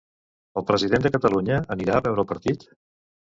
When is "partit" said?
2.33-2.65